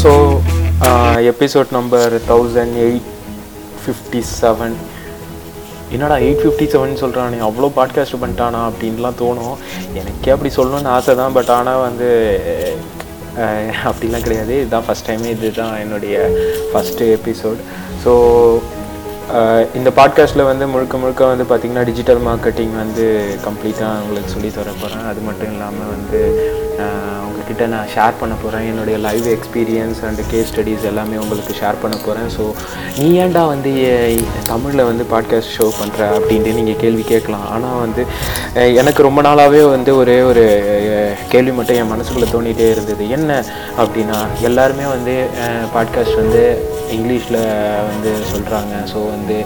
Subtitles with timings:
[0.00, 0.10] So
[1.30, 3.08] episode number thousand eight
[3.82, 4.74] fifty seven
[5.94, 8.60] என்னடா eight fifty seven சொல்கிறானே அவ்வளோ podcast பண்ணிட்டானா?
[8.68, 9.56] அப்படின்லாம் தோணும்.
[10.00, 12.08] எனக்கே அப்படி சொல்லணும்னு ஆசை தான் பட் ஆனால் வந்து
[13.88, 14.52] அப்படிலாம் கிடையாது.
[14.60, 16.16] இதுதான் ஃபஸ்ட் டைமே இதுதான் என்னுடைய
[16.72, 17.60] ஃபஸ்ட்டு எபிசோட்
[18.04, 18.12] ஸோ
[19.74, 23.06] இந்த பாட்காஸ்ட்டில் வந்து முழுக்க முழுக்க வந்து பார்த்திங்கன்னா டிஜிட்டல் மார்க்கெட்டிங் வந்து
[23.46, 26.20] கம்ப்ளீட்டாக உங்களுக்கு சொல்லி தர போகிறேன் அது மட்டும் இல்லாமல் வந்து
[27.26, 31.96] உங்ககிட்ட நான் ஷேர் பண்ண போகிறேன் என்னுடைய live experience and case studies எல்லாமே உங்களுக்கு ஷேர் பண்ண
[32.06, 32.44] போகிறேன் ஸோ
[32.98, 33.72] நீ ஏன்டா வந்து
[34.46, 37.46] தமிழில் வந்து பாட்காஸ்ட் ஷோ பண்ணுற அப்படின்ட்டு நீங்கள் கேள்வி கேட்கலாம்.
[37.50, 38.06] ஆனால் வந்து
[38.80, 40.44] எனக்கு ரொம்ப நாளாகவே வந்து ஒரே ஒரு
[41.28, 43.08] கேள்வி மட்டும் என் மனசுக்குள்ளே தோண்டிகிட்டே இருந்தது.
[43.08, 43.44] என்ன
[43.78, 45.14] அப்படின்னா எல்லாருமே வந்து
[45.74, 46.42] பாட்காஸ்ட் வந்து
[46.96, 47.40] இங்கிலீஷில்
[47.90, 49.36] வந்து சொல்கிறாங்க ஸோ வந்து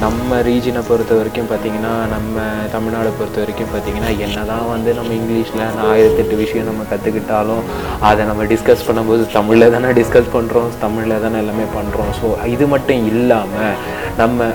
[0.00, 2.40] நம்ம ரீஜனை பொறுத்த வரைக்கும் பார்த்திங்கன்னா நம்ம
[2.72, 7.64] தமிழ்நாடை பொறுத்த வரைக்கும் பார்த்திங்கன்னா என்ன தான் வந்து நம்ம இங்கிலீஷில் நான் ஆயிரத்தெட்டு விஷயம் நம்ம கற்றுக்கிட்டாலும்
[8.10, 13.04] அதை நம்ம டிஸ்கஸ் பண்ணும்போது தமிழில் தானே டிஸ்கஸ் பண்ணுறோம் தமிழில் தானே எல்லாமே பண்ணுறோம் ஸோ இது மட்டும்
[13.12, 13.76] இல்லாமல்
[14.22, 14.48] நம்ம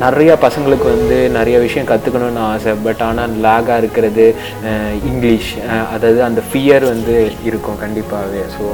[0.00, 4.24] நிறையா பசங்களுக்கு வந்து நிறைய விஷயம் கற்றுக்கணும்னு ஆசை பட் ஆனால் லேகாக இருக்கிறது
[5.10, 5.48] இங்கிலீஷ்
[5.94, 7.14] அதாவது அந்த ஃபியர் வந்து
[7.48, 8.64] இருக்கும் கண்டிப்பாகவே ஸோ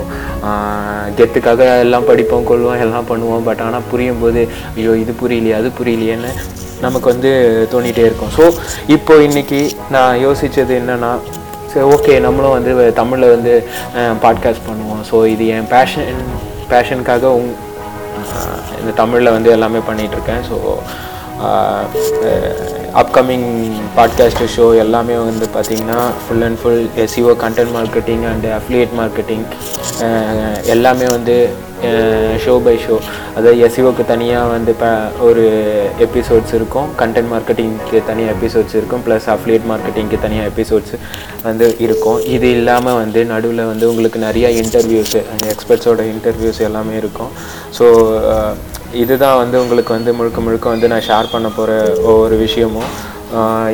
[1.20, 4.42] கெத்துக்காக எல்லாம் படிப்போம் கொள்வோம் எல்லாம் பண்ணுவோம் பட் ஆனால் புரியும் போது
[4.76, 6.32] ஐயோ இது புரியலையே அது புரியலையேன்னு
[6.80, 7.30] நமக்கு வந்து
[7.72, 8.32] தோணிகிட்டே இருக்கும்.
[8.38, 8.44] ஸோ
[8.96, 11.10] இப்போ இன்றைக்கி நான் யோசித்தது என்னென்னா
[11.72, 13.52] சரி ஓகே நம்மளும் வந்து தமிழில் வந்து
[14.24, 15.02] பாட்காஸ்ட் பண்ணுவோம்.
[15.10, 16.10] ஸோ இது என் பேஷன்
[16.72, 17.52] பேஷனுக்காக உங்
[18.80, 20.56] இந்த தமிழில் வந்து எல்லாமே பண்ணிகிட்ருக்கேன் ஸோ
[23.00, 23.46] அப்கமிங்
[23.96, 29.44] பாட்காஸ்ட் ஷோ எல்லாமே வந்து பார்த்திங்கன்னா full and full SEO content marketing and affiliate marketing
[30.74, 31.36] எல்லாமே வந்து
[32.44, 32.96] ஷோ பை ஷோ
[33.36, 34.90] அதாவது எஸ்இஓக்கு தனியாக வந்து இப்போ
[35.28, 35.44] ஒரு
[36.06, 40.94] எபிசோட்ஸ் இருக்கும் கண்டென்ட் மார்க்கெட்டிங்க்கு தனியாக எபிசோட்ஸ் இருக்கும் ப்ளஸ் அஃப்லியேட் மார்க்கெட்டிங்க்கு தனியாக எபிசோட்ஸ்
[41.42, 42.20] வந்து இருக்கும்.
[42.34, 47.32] இது இல்லாமல் வந்து நடுவில் வந்து உங்களுக்கு நிறையா இன்டர்வியூஸு அந்த எக்ஸ்பர்ட்ஸோட இன்டர்வியூஸ் எல்லாமே இருக்கும்.
[47.78, 47.84] ஸோ
[49.00, 51.72] இதுதான் வந்து உங்களுக்கு வந்து முழுக்க முழுக்க வந்து நான் ஷேர் பண்ண போகிற
[52.10, 52.90] ஒவ்வொரு விஷயமும்.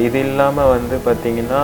[0.06, 1.62] இது இல்லாமல் வந்து பார்த்திங்கன்னா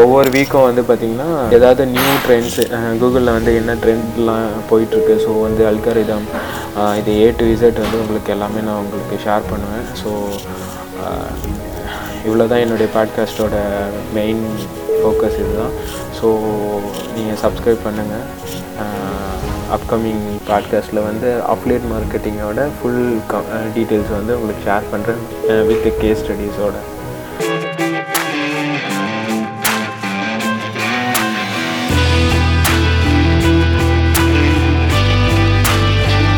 [0.00, 2.62] ஒவ்வொரு வீக்கும் வந்து பார்த்திங்கன்னா ஏதாவது நியூ ட்ரெண்ட்ஸு
[3.00, 5.16] கூகுளில் வந்து என்ன ட்ரெண்ட்லாம் போயிட்டுருக்கு.
[5.24, 6.26] ஸோ வந்து அல்காரிதம்
[7.00, 9.86] இது ஏ டு இசட் வந்து உங்களுக்கு எல்லாமே நான் உங்களுக்கு ஷேர் பண்ணுவேன்.
[10.00, 10.10] ஸோ
[12.26, 13.56] இவ்வளோ தான் என்னுடைய பாட்காஸ்ட்டோட
[14.18, 14.42] மெயின்
[14.98, 15.74] ஃபோக்கஸ் இதுதான்.
[16.18, 16.26] ஸோ
[17.16, 18.26] நீங்கள் சப்ஸ்கிரைப் பண்ணுங்கள்
[19.72, 23.18] அப்கமிங் பாட்காஸ்ட்டில் வந்து அப்லேட் மார்க்கெட்டிங்கோட ஃபுல்
[23.74, 25.22] டீட்டெயில்ஸ் வந்து உங்களுக்கு ஷேர் பண்ணுறேன்
[25.66, 26.74] வித் கேஸ் ஸ்டடீஸோட